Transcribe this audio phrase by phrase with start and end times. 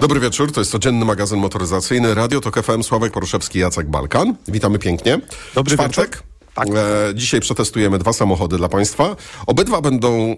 [0.00, 4.34] Dobry wieczór, to jest codzienny magazyn motoryzacyjny Radio Tok FM, Sławek Poruszewski, Jacek Balkan.
[4.48, 5.20] Witamy pięknie.
[5.54, 6.10] Dobry Czwartek.
[6.10, 6.22] wieczór.
[6.54, 6.68] Tak.
[6.68, 9.16] E, dzisiaj przetestujemy dwa samochody dla Państwa.
[9.46, 10.36] Obydwa będą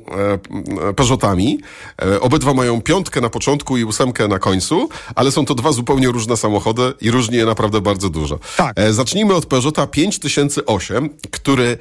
[0.88, 1.60] e, Peugeotami.
[2.02, 6.08] E, obydwa mają piątkę na początku i ósemkę na końcu, ale są to dwa zupełnie
[6.08, 8.38] różne samochody i różni je naprawdę bardzo dużo.
[8.56, 8.78] Tak.
[8.78, 11.78] E, zacznijmy od Peugeota 5008, który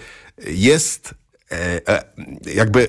[0.48, 1.14] jest
[2.56, 2.88] jakby,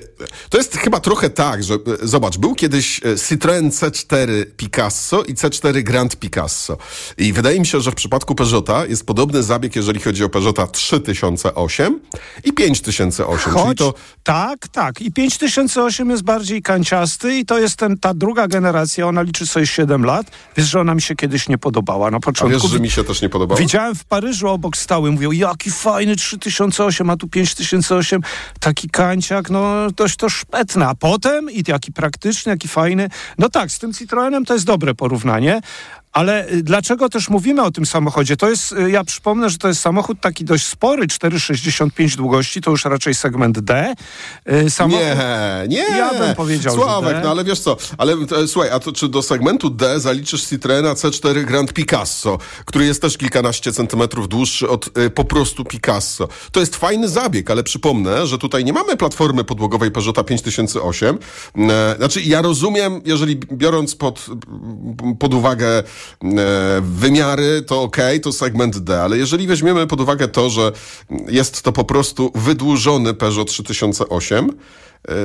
[0.49, 5.33] to jest chyba trochę tak, że e, zobacz, był kiedyś e, Citroen C4 Picasso i
[5.33, 6.77] C4 Grand Picasso.
[7.17, 10.67] I wydaje mi się, że w przypadku Peugeota jest podobny zabieg, jeżeli chodzi o Peugeota
[10.67, 11.99] 3008
[12.43, 13.53] i 5008.
[13.53, 15.01] Choć, to tak, tak.
[15.01, 19.67] I 5008 jest bardziej kanciasty i to jest ten, ta druga generacja, ona liczy sobie
[19.67, 20.31] 7 lat.
[20.57, 22.59] Wiesz, że ona mi się kiedyś nie podobała na a początku.
[22.61, 23.59] wiesz, że mi się też nie podobało?
[23.59, 28.21] Widziałem w Paryżu obok stały, mówią, jaki fajny 3008, a tu 5008,
[28.59, 30.87] taki kanciak, no dość to szpetne.
[30.87, 33.09] A potem i jaki praktyczny, jaki fajny.
[33.37, 35.61] No tak, z tym Citroenem to jest dobre porównanie.
[36.13, 38.37] Ale y, dlaczego też mówimy o tym samochodzie?
[38.37, 42.71] To jest, y, ja przypomnę, że to jest samochód taki dość spory, 4,65 długości, to
[42.71, 43.93] już raczej segment D.
[44.51, 45.05] Y, Samochód,
[45.67, 45.97] Nie, nie.
[45.97, 49.21] Ja bym powiedział, Sławek, no ale wiesz co, ale e, słuchaj, a to czy do
[49.21, 55.09] segmentu D zaliczysz Citroena C4 Grand Picasso, który jest też kilkanaście centymetrów dłuższy od e,
[55.09, 56.27] po prostu Picasso.
[56.51, 61.17] To jest fajny zabieg, ale przypomnę, że tutaj nie mamy platformy podłogowej Peugeota 5008.
[61.57, 64.25] E, znaczy, ja rozumiem, jeżeli biorąc pod,
[65.19, 65.83] pod uwagę
[66.81, 70.71] wymiary, to okej, to segment D, ale jeżeli weźmiemy pod uwagę to, że
[71.27, 74.53] jest to po prostu wydłużony Peugeot 3008, e,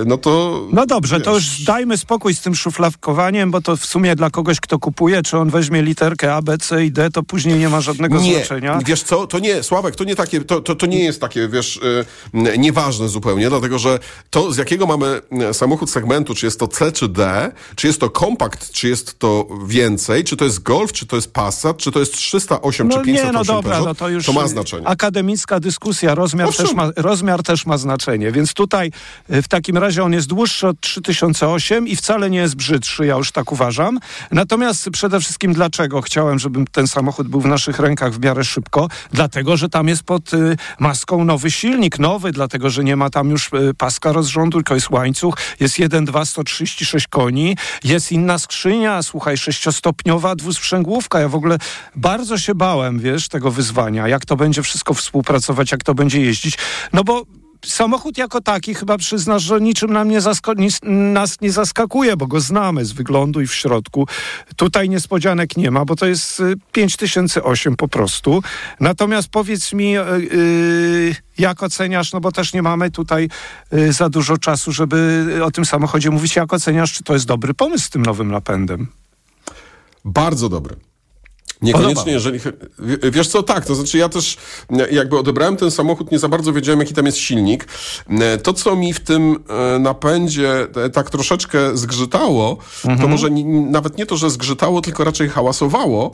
[0.06, 0.62] no to...
[0.72, 4.30] No dobrze, to wiesz, już dajmy spokój z tym szuflawkowaniem, bo to w sumie dla
[4.30, 7.68] kogoś, kto kupuje, czy on weźmie literkę A, B, C i D, to później nie
[7.68, 8.78] ma żadnego Nie, znaczenia.
[8.86, 11.76] wiesz co, to nie, Sławek, to nie takie, to, to, to nie jest takie, wiesz,
[12.34, 13.98] y, nieważne zupełnie, dlatego że
[14.30, 15.20] to, z jakiego mamy
[15.52, 19.48] samochód segmentu, czy jest to C czy D, czy jest to kompakt, czy jest to
[19.66, 23.02] więcej, czy to jest Golf, czy to jest Passat, czy to jest 308 No czy
[23.04, 24.86] 508 nie, no dobra, Peugeot, no to już to ma znaczenie.
[24.88, 26.66] akademicka dyskusja, rozmiar Owszem.
[26.66, 28.90] też, ma, rozmiar też ma znaczenie, więc tutaj
[29.30, 33.16] y, w takim razie on jest dłuższy od 3008 i wcale nie jest brzydszy, ja
[33.16, 33.98] już tak uważam.
[34.30, 38.88] Natomiast przede wszystkim dlaczego chciałem, żeby ten samochód był w naszych rękach w miarę szybko?
[39.12, 43.30] Dlatego, że tam jest pod y, maską nowy silnik, nowy, dlatego, że nie ma tam
[43.30, 49.36] już y, paska rozrządu, tylko jest łańcuch, jest 1.2, 136 koni, jest inna skrzynia, słuchaj,
[49.36, 51.20] sześciostopniowa dwusprzęgłówka.
[51.20, 51.58] Ja w ogóle
[51.96, 56.58] bardzo się bałem, wiesz, tego wyzwania, jak to będzie wszystko współpracować, jak to będzie jeździć,
[56.92, 57.22] no bo
[57.64, 60.20] samochód jako taki chyba przyznasz, że niczym nam nie
[60.82, 64.06] nas nie zaskakuje, bo go znamy z wyglądu i w środku.
[64.56, 68.42] Tutaj niespodzianek nie ma, bo to jest y, 5008 po prostu.
[68.80, 73.28] Natomiast powiedz mi, y, y, jak oceniasz, no bo też nie mamy tutaj
[73.72, 76.36] y, za dużo czasu, żeby o tym samochodzie mówić.
[76.36, 78.86] Jak oceniasz, czy to jest dobry pomysł z tym nowym napędem?
[80.04, 80.76] Bardzo dobry.
[81.62, 82.40] Niekoniecznie, jeżeli.
[83.12, 84.36] Wiesz co, tak, to znaczy ja też
[84.90, 87.64] jakby odebrałem ten samochód, nie za bardzo wiedziałem, jaki tam jest silnik.
[88.42, 89.44] To, co mi w tym
[89.74, 92.98] e, napędzie e, tak troszeczkę zgrzytało, Mhm.
[93.00, 93.30] to może
[93.70, 96.10] nawet nie to, że zgrzytało, tylko raczej hałasowało,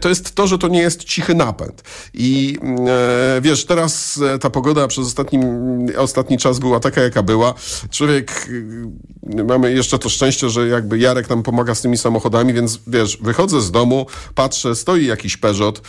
[0.00, 1.82] to jest to, że to nie jest cichy napęd.
[2.14, 2.58] I
[2.88, 5.38] e, wiesz, teraz ta pogoda przez ostatni,
[5.98, 7.54] ostatni czas była taka, jaka była.
[7.90, 8.48] Człowiek,
[9.48, 13.60] mamy jeszcze to szczęście, że jakby Jarek nam pomaga z tymi samochodami, więc wiesz, wychodzę
[13.60, 15.82] z domu, patrzę, stoi jakiś Peugeot,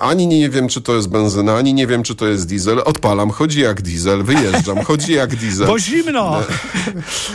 [0.00, 3.30] ani nie wiem, czy to jest benzyna, ani nie wiem, czy to jest diesel, odpalam,
[3.30, 5.66] chodzi jak diesel, wyjeżdżam, chodzi jak diesel.
[5.66, 6.42] Bo zimno!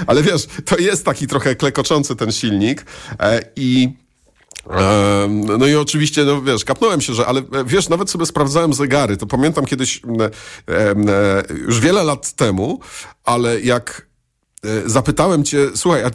[0.08, 2.86] Ale wiesz, to jest taki trochę klekoczący ten silnik
[3.20, 4.04] e, i
[5.60, 9.18] no i oczywiście, no wiesz, kapnąłem się, że, ale e, wiesz, nawet sobie sprawdzałem zegary,
[9.18, 10.02] to pamiętam kiedyś,
[10.68, 12.80] e, już wiele lat temu,
[13.24, 14.13] ale jak e,
[14.86, 16.12] zapytałem cię, słuchaj, a, e,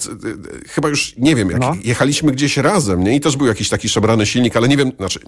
[0.68, 1.72] chyba już nie wiem, jak No.
[1.84, 3.16] jechaliśmy gdzieś razem, nie?
[3.16, 5.20] I też był jakiś taki szemrany silnik, ale nie wiem, znaczy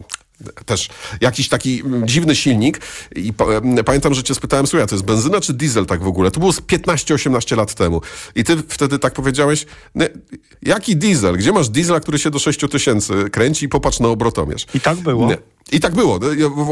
[0.67, 0.89] też
[1.21, 2.81] jakiś taki dziwny silnik
[3.17, 3.33] i
[3.84, 6.31] pamiętam, że cię spytałem, słuchaj, a to jest benzyna czy diesel tak w ogóle?
[6.31, 8.01] To było z 15-18 lat temu.
[8.34, 10.09] I ty wtedy tak powiedziałeś, "Nie,
[10.62, 11.37] jaki diesel?
[11.37, 14.66] Gdzie masz diesla, który się do 6 tysięcy kręci i popatrz na obrotomierz?
[14.75, 15.28] I tak było.
[15.28, 15.39] Nie.
[15.72, 16.19] I tak było.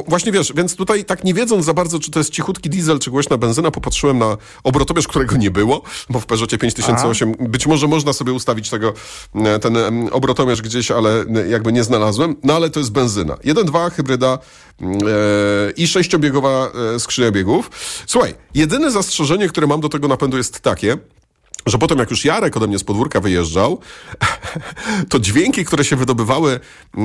[0.08, 3.10] Właśnie wiesz, więc tutaj tak nie wiedząc za bardzo, czy to jest cichutki diesel, czy
[3.10, 8.12] głośna benzyna, popatrzyłem na obrotowierz, którego nie było, bo w Peugeotie 5008 być może można
[8.12, 8.92] sobie ustawić tego,
[9.60, 9.76] ten
[10.12, 12.36] obrotomierz gdzieś, ale jakby nie znalazłem.
[12.44, 13.36] No ale to jest benzyna.
[13.64, 14.38] 1.2 hybryda
[14.80, 14.86] e,
[15.76, 17.70] i sześciobiegowa e, skrzynia biegów.
[18.06, 20.98] Słuchaj, jedyne zastrzeżenie, które mam do tego napędu jest takie,
[21.68, 23.78] że potem jak już Jarek ode mnie z podwórka wyjeżdżał,
[25.10, 26.60] to dźwięki, które się wydobywały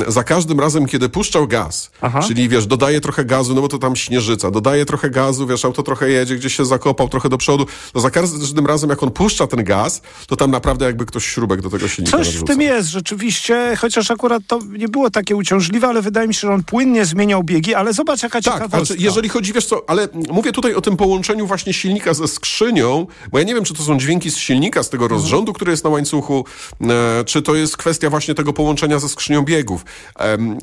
[0.07, 2.19] za każdym razem, kiedy puszczał gaz, Aha.
[2.27, 5.83] czyli wiesz, dodaje trochę gazu, no bo to tam śnieżyca, dodaje trochę gazu, wiesz, auto
[5.83, 9.47] trochę jedzie, gdzieś się zakopał trochę do przodu, to za każdym razem, jak on puszcza
[9.47, 12.89] ten gaz, to tam naprawdę jakby ktoś śrubek do tego silnika Coś w tym jest
[12.89, 17.05] rzeczywiście, chociaż akurat to nie było takie uciążliwe, ale wydaje mi się, że on płynnie
[17.05, 18.85] zmieniał biegi, ale zobacz jaka tak, ciekawostka.
[18.85, 23.07] Znaczy, jeżeli chodzi, wiesz co, ale mówię tutaj o tym połączeniu właśnie silnika ze skrzynią,
[23.31, 25.83] bo ja nie wiem, czy to są dźwięki z silnika, z tego rozrządu, który jest
[25.83, 26.45] na łańcuchu,
[26.81, 29.85] e, czy to jest kwestia właśnie tego połączenia ze skrzynią biegów.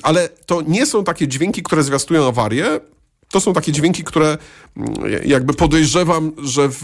[0.02, 2.80] ale to nie są takie dźwięki, które zwiastują awarię,
[3.30, 4.38] to są takie dźwięki, które
[4.76, 4.94] mm,
[5.24, 6.82] jakby podejrzewam, że w,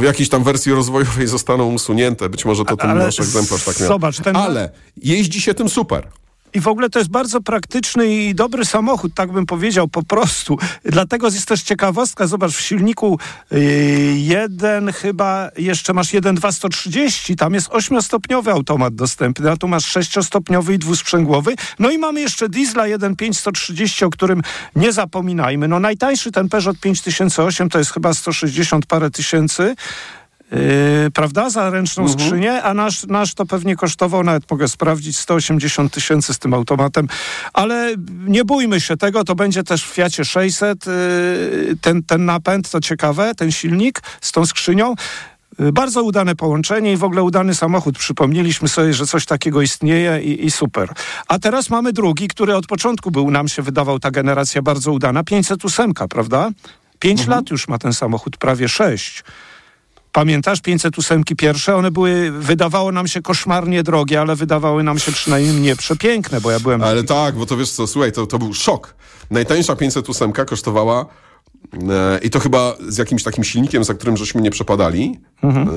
[0.00, 2.28] w jakiejś tam wersji rozwojowej zostaną usunięte.
[2.28, 3.88] Być może to ten nasz egzemplarz tak miał.
[3.88, 4.36] Zobacz, ten...
[4.36, 6.08] Ale jeździ się tym super.
[6.54, 10.58] I w ogóle to jest bardzo praktyczny i dobry samochód, tak bym powiedział, po prostu.
[10.84, 13.18] Dlatego jest też ciekawostka, zobacz, w silniku
[13.50, 13.60] yy,
[14.16, 20.74] jeden chyba, jeszcze masz jeden 230, tam jest ośmiostopniowy automat dostępny, a tu masz sześciostopniowy
[20.74, 21.54] i dwusprzęgłowy.
[21.78, 24.42] No i mamy jeszcze diesla 1.5 o którym
[24.76, 25.68] nie zapominajmy.
[25.68, 29.74] No najtańszy ten Peugeot 5008 to jest chyba 160 parę tysięcy.
[30.52, 32.20] Yy, prawda, za ręczną mhm.
[32.20, 37.08] skrzynię, a nasz, nasz to pewnie kosztował, nawet mogę sprawdzić, 180 tysięcy z tym automatem,
[37.52, 37.94] ale
[38.26, 40.92] nie bójmy się tego, to będzie też w Fiacie 600, yy,
[41.80, 44.94] ten, ten napęd, to ciekawe, ten silnik z tą skrzynią.
[45.58, 47.98] Yy, bardzo udane połączenie i w ogóle udany samochód.
[47.98, 50.88] Przypomnieliśmy sobie, że coś takiego istnieje i, i, super.
[51.28, 55.24] A teraz mamy drugi, który od początku był, nam się wydawał ta generacja bardzo udana,
[55.24, 56.50] 508, prawda?
[56.98, 57.38] Pięć mhm.
[57.38, 59.24] lat już ma ten samochód, prawie sześć.
[60.12, 61.76] Pamiętasz 508 pierwsze?
[61.76, 66.50] One były, wydawało nam się koszmarnie drogie, ale wydawały nam się przynajmniej nie przepiękne, bo
[66.50, 66.82] ja byłem...
[66.82, 68.94] Ale tak, bo to wiesz co, słuchaj, to, to był szok.
[69.30, 71.06] Najtańsza 508 kosztowała
[72.22, 75.70] I to chyba z jakimś takim silnikiem, za którym żeśmy nie przepadali, mhm.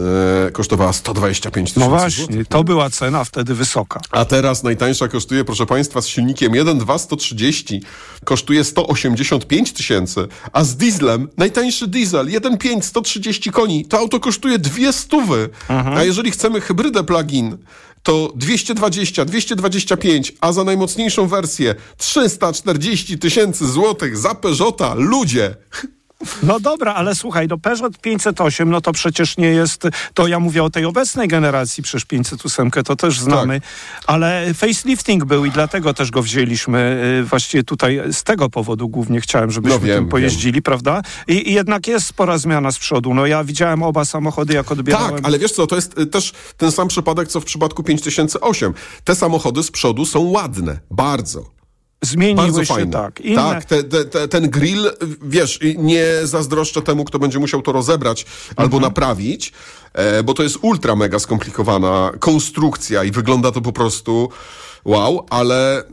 [0.47, 1.89] e, kosztowała 125 tysięcy.
[1.89, 3.99] No właśnie, złotych, to była cena wtedy wysoka.
[4.11, 7.81] A teraz najtańsza kosztuje, proszę Państwa, z silnikiem 1.2 130
[8.23, 14.93] kosztuje 185 tysięcy, a z dieslem, najtańszy diesel 1.5 130 koni, to auto kosztuje dwie
[14.93, 15.49] stówy.
[15.69, 15.97] Mhm.
[15.97, 17.57] A jeżeli chcemy hybrydę plug-in,
[18.03, 24.93] to 220, 225, a za najmocniejszą wersję 340 tysięcy złotych za Peugeota.
[24.93, 25.55] Ludzie!
[26.43, 29.83] No dobra, ale słuchaj, no Peugeot 508, no to przecież nie jest,
[30.13, 33.69] to ja mówię o tej obecnej generacji, przecież 508 to też znamy, tak.
[34.07, 39.21] ale facelifting był i dlatego też go wzięliśmy, y, właściwie tutaj z tego powodu głównie
[39.21, 40.63] chciałem, żebyśmy no wiem, tym pojeździli, wiem.
[40.63, 41.01] prawda?
[41.27, 45.15] I, I, jednak jest spora zmiana z przodu, no ja widziałem oba samochody, jak odbierałem.
[45.15, 48.73] Tak, ale wiesz co, to jest y, też ten sam przypadek, co w przypadku 5008.
[49.03, 51.62] Te samochody z przodu są ładne, bardzo.
[52.03, 52.91] Zmieniły Bardzo się, fajne.
[52.91, 53.21] tak.
[53.21, 53.35] Inne...
[53.35, 54.91] Tak, te, te, te, ten grill,
[55.21, 58.53] wiesz, nie zazdroszczę temu, kto będzie musiał to rozebrać mhm.
[58.57, 59.53] albo naprawić,
[59.93, 64.29] e, bo to jest ultra mega skomplikowana konstrukcja i wygląda to po prostu
[64.85, 65.83] wow, ale, e,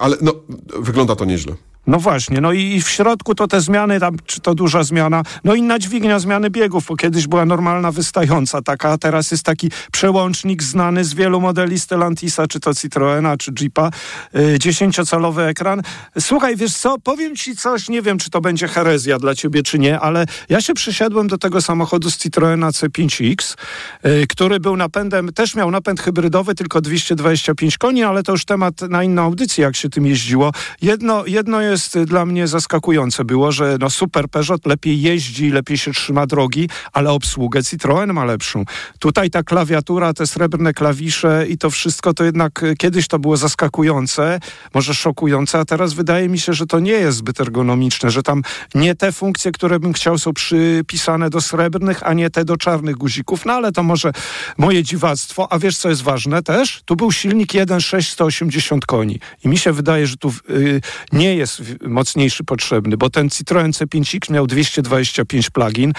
[0.00, 0.32] ale no,
[0.78, 1.54] wygląda to nieźle.
[1.88, 5.54] No właśnie, no i w środku to te zmiany, tam, czy to duża zmiana, no
[5.54, 10.62] inna dźwignia zmiany biegów, bo kiedyś była normalna wystająca taka, a teraz jest taki przełącznik
[10.62, 13.90] znany z wielu modeli Stellantisa, czy to Citroena, czy Jeepa,
[14.32, 15.82] yy, dziesięciocalowy ekran.
[16.20, 19.78] Słuchaj, wiesz co, powiem ci coś, nie wiem, czy to będzie herezja dla ciebie, czy
[19.78, 23.56] nie, ale ja się przysiadłem do tego samochodu z Citroena C5X,
[24.04, 28.80] yy, który był napędem, też miał napęd hybrydowy, tylko 225 koni, ale to już temat
[28.80, 30.52] na inną audycję, jak się tym jeździło.
[30.82, 35.78] Jedno, jedno jest jest dla mnie zaskakujące było, że no super Peugeot lepiej jeździ, lepiej
[35.78, 38.64] się trzyma drogi, ale obsługę Citroen ma lepszą.
[38.98, 43.36] Tutaj ta klawiatura, te srebrne klawisze i to wszystko to jednak e, kiedyś to było
[43.36, 44.40] zaskakujące,
[44.74, 48.42] może szokujące, a teraz wydaje mi się, że to nie jest zbyt ergonomiczne, że tam
[48.74, 52.96] nie te funkcje, które bym chciał są przypisane do srebrnych, a nie te do czarnych
[52.96, 54.12] guzików, no ale to może
[54.56, 55.52] moje dziwactwo.
[55.52, 56.82] A wiesz co jest ważne też?
[56.84, 60.80] Tu był silnik 1.6 180 koni i mi się wydaje, że tu yy,
[61.12, 65.92] nie jest mocniejszy potrzebny, bo ten Citroen C5X miał 225 plugin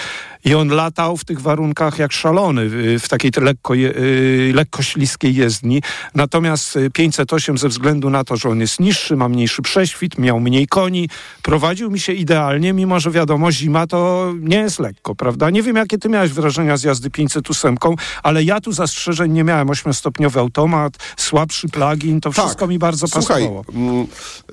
[0.44, 5.82] i on latał w tych warunkach jak szalony, w takiej lekko, y, lekko śliskiej jezdni.
[6.14, 10.66] Natomiast 508 ze względu na to, że on jest niższy, ma mniejszy prześwit, miał mniej
[10.66, 11.08] koni,
[11.42, 15.50] prowadził mi się idealnie, mimo że wiadomo, zima to nie jest lekko, prawda?
[15.50, 17.76] Nie wiem, jakie ty miałeś wrażenia z jazdy 508,
[18.22, 19.70] ale ja tu zastrzeżeń nie miałem.
[19.70, 22.44] Ośmiostopniowy automat, słabszy plugin, to tak.
[22.44, 23.64] wszystko mi bardzo Słuchaj, pasowało.
[23.74, 24.06] Mm,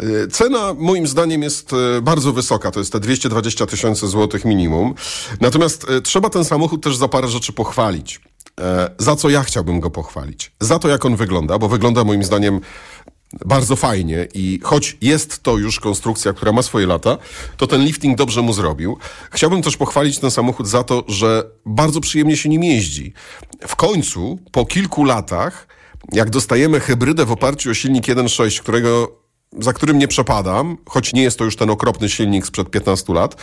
[0.03, 4.93] y, cena moim zdaniem jest e, bardzo wysoka, to jest te 220 tysięcy złotych minimum.
[5.41, 8.21] Natomiast e, trzeba ten samochód też za parę rzeczy pochwalić.
[8.61, 10.51] E, za co ja chciałbym go pochwalić?
[10.59, 12.61] Za to, jak on wygląda, bo wygląda moim zdaniem
[13.45, 17.17] bardzo fajnie i choć jest to już konstrukcja, która ma swoje lata,
[17.57, 18.97] to ten lifting dobrze mu zrobił.
[19.31, 23.13] Chciałbym też pochwalić ten samochód za to, że bardzo przyjemnie się nim jeździ.
[23.67, 25.67] W końcu, po kilku latach,
[26.11, 29.11] jak dostajemy hybrydę w oparciu o silnik 1.6, którego
[29.59, 33.35] za którym nie przepadam, choć nie jest to już ten okropny silnik sprzed 15 lat,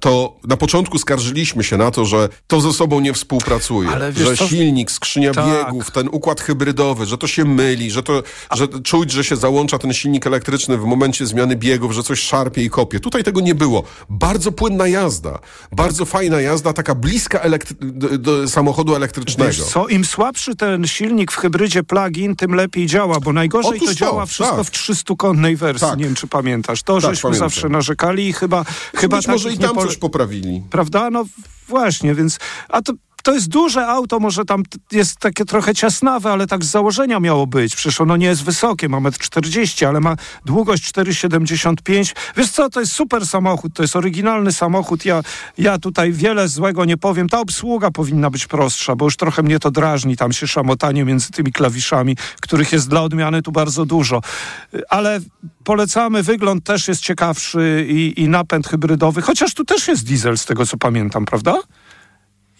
[0.00, 3.90] to na początku skarżyliśmy się na to, że to ze sobą nie współpracuje.
[4.16, 4.48] że co?
[4.48, 5.46] silnik, skrzynia tak.
[5.46, 8.22] biegów, ten układ hybrydowy, że to się myli, że, to,
[8.54, 12.62] że czuć, że się załącza ten silnik elektryczny w momencie zmiany biegów, że coś szarpie
[12.62, 13.00] i kopie.
[13.00, 13.82] Tutaj tego nie było.
[14.08, 15.38] Bardzo płynna jazda,
[15.72, 19.50] bardzo fajna jazda, taka bliska elektry- do samochodu elektrycznego.
[19.50, 23.88] Wiesz co, im słabszy ten silnik w hybrydzie plug-in, tym lepiej działa, bo najgorzej Otóż
[23.88, 24.66] to działa wszystko tak.
[24.66, 25.88] w 300-konnej wersji.
[25.88, 25.98] Tak.
[25.98, 26.82] Nie wiem, czy pamiętasz.
[26.82, 27.48] To, tak, żeśmy pamiętam.
[27.48, 28.64] zawsze narzekali i chyba...
[28.96, 30.62] chyba być może i tam coś poprawili.
[30.70, 31.10] Prawda?
[31.10, 31.24] No
[31.68, 32.38] właśnie, więc...
[32.68, 32.92] A to
[33.28, 37.46] to jest duże auto, może tam jest takie trochę ciasnawe, ale tak z założenia miało
[37.46, 37.76] być.
[37.76, 42.80] Przecież ono nie jest wysokie, ma 1,40 m, ale ma długość 4,75 Wiesz co, to
[42.80, 45.04] jest super samochód, to jest oryginalny samochód.
[45.04, 45.22] Ja,
[45.58, 47.28] ja tutaj wiele złego nie powiem.
[47.28, 51.30] Ta obsługa powinna być prostsza, bo już trochę mnie to drażni, tam się szamotanie między
[51.30, 54.20] tymi klawiszami, których jest dla odmiany tu bardzo dużo.
[54.88, 55.20] Ale
[55.64, 60.44] polecamy, wygląd też jest ciekawszy i, i napęd hybrydowy, chociaż tu też jest diesel z
[60.44, 61.58] tego co pamiętam, prawda?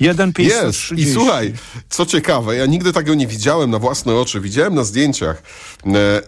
[0.01, 0.93] Jeden Jest.
[0.97, 1.53] I słuchaj,
[1.89, 4.41] co ciekawe, ja nigdy tego nie widziałem na własne oczy.
[4.41, 5.43] Widziałem na zdjęciach.
[5.87, 6.23] E,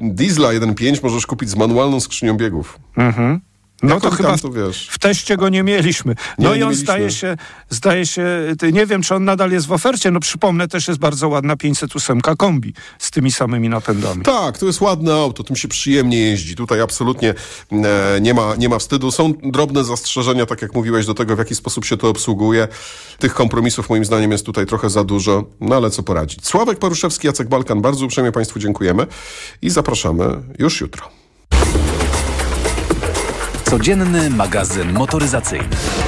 [0.00, 2.78] Diesla 1.5 możesz kupić z manualną skrzynią biegów.
[2.96, 3.40] Mhm.
[3.82, 4.88] No to chyba to, wiesz.
[4.90, 6.14] w teście go nie mieliśmy.
[6.38, 6.74] No nie, i on
[7.10, 7.36] się,
[7.70, 10.10] zdaje się, nie wiem, czy on nadal jest w ofercie.
[10.10, 14.22] No przypomnę, też jest bardzo ładna 508 kombi z tymi samymi napędami.
[14.22, 16.56] Tak, to jest ładne auto, tym się przyjemnie jeździ.
[16.56, 17.34] Tutaj absolutnie
[17.72, 19.10] e, nie, ma, nie ma wstydu.
[19.10, 22.68] Są drobne zastrzeżenia, tak jak mówiłeś, do tego, w jaki sposób się to obsługuje.
[23.18, 26.46] Tych kompromisów moim zdaniem jest tutaj trochę za dużo, no ale co poradzić.
[26.46, 29.06] Sławek Paruszewski, Jacek Balkan, bardzo uprzejmie Państwu dziękujemy
[29.62, 31.25] i zapraszamy już jutro.
[33.70, 36.05] Codzienny magazyn motoryzacyjny.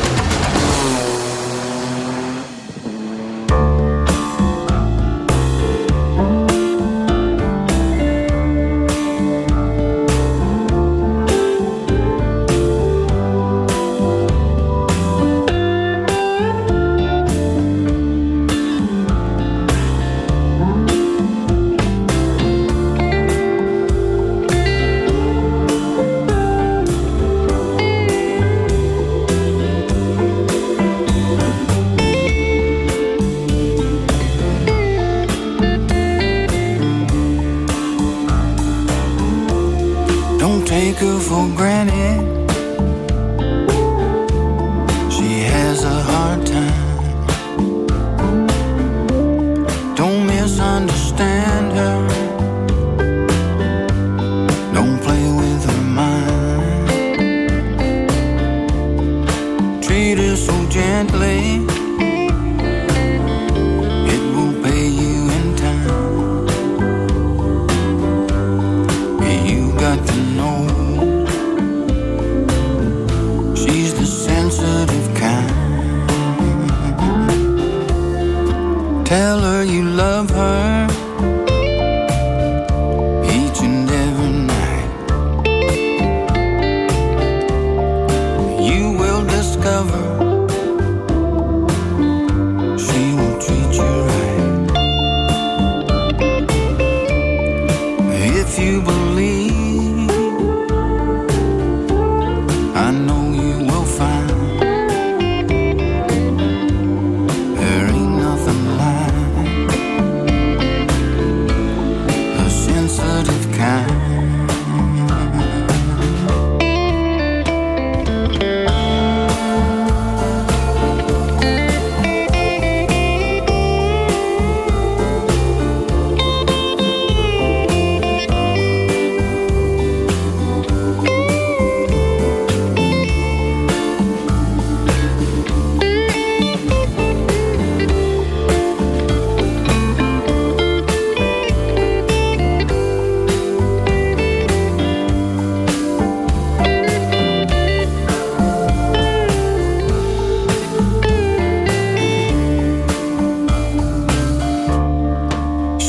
[80.30, 80.77] of her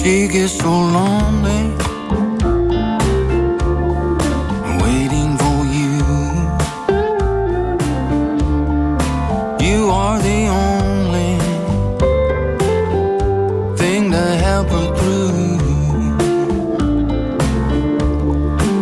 [0.10, 1.62] day get so lonely
[4.84, 5.98] Waiting for you.
[9.68, 11.32] You are the only
[13.82, 15.58] Thing to help through.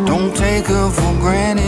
[0.09, 1.66] Don't take her for granted.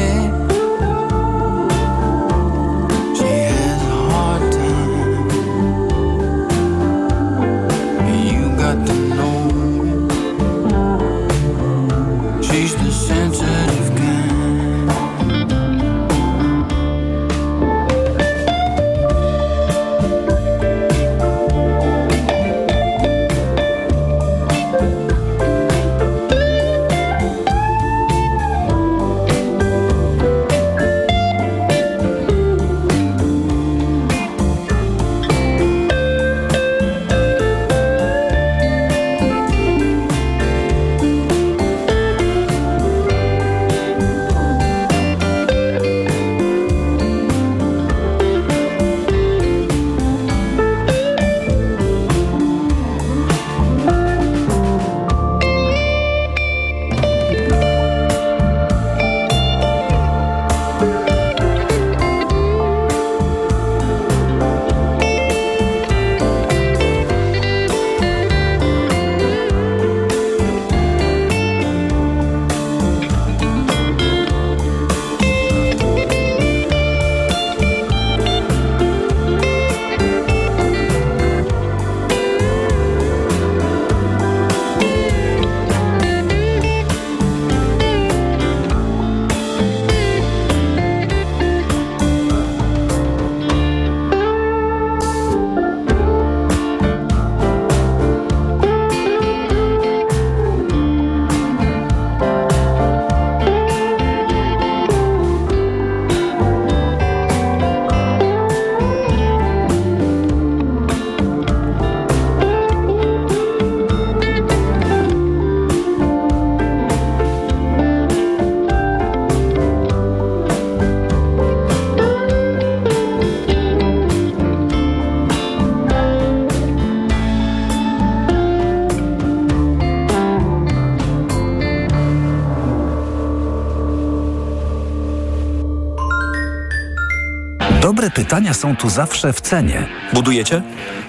[138.39, 140.62] Pytania są tu zawsze w cenie, Budujecie?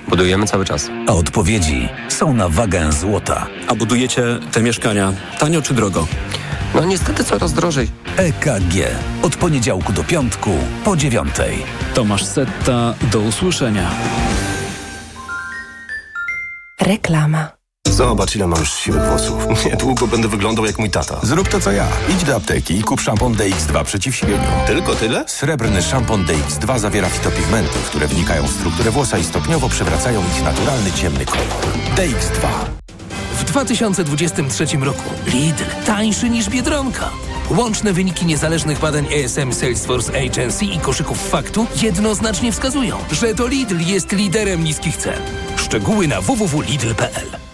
[0.09, 0.89] Budujemy cały czas.
[1.09, 3.47] a odpowiedzi są na wagę złota.
[3.69, 4.23] A budujecie
[4.53, 6.07] te mieszkania tanio czy drogo?
[6.75, 7.89] No niestety coraz drożej.
[8.17, 8.75] EKG.
[9.23, 10.51] Od poniedziałku do piątku
[10.85, 11.63] po dziewiątej.
[11.95, 13.91] Tomasz Setta, do usłyszenia.
[16.81, 17.60] Reklama.
[17.91, 19.47] Zobacz, ile mam już siwych włosów.
[19.67, 21.21] Niedługo będę wyglądał jak mój tata.
[21.23, 21.87] Zrób to co ja.
[22.09, 24.49] Idź do apteki i kup szampon DX2 przeciw siwieniu.
[24.67, 25.25] Tylko tyle?
[25.29, 30.93] Srebrny szampon DX2 zawiera fitopigmenty, które wnikają w strukturę włosa i stopniowo przewracają ich naturalny
[30.93, 31.47] ciemny kolor.
[31.97, 32.47] DX2.
[33.35, 37.11] W 2023 roku Lidl tańszy niż Biedronka.
[37.51, 43.81] Łączne wyniki niezależnych badań ESM Salesforce Agency i koszyków faktu jednoznacznie wskazują, że to Lidl
[43.81, 45.23] jest liderem niskich cen.
[45.57, 47.50] Szczegóły na www.lidl.pl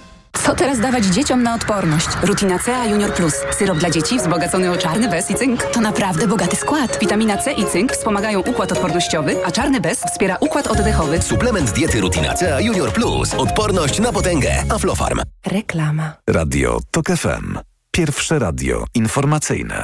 [0.47, 2.09] Co teraz dawać dzieciom na odporność?
[2.23, 3.35] Rutina C Junior Plus.
[3.59, 5.63] Syrop dla dzieci wzbogacony o czarny bez i cynk.
[5.63, 6.99] To naprawdę bogaty skład.
[7.01, 11.23] Witamina C i cynk wspomagają układ odpornościowy, a czarny bez wspiera układ oddechowy.
[11.23, 13.35] Suplement diety Rutina C Junior Plus.
[13.35, 14.65] Odporność na potęgę.
[14.71, 15.21] Aflofarm.
[15.47, 16.13] Reklama.
[16.31, 17.59] Radio TOK FM.
[17.91, 19.75] Pierwsze radio informacyjne.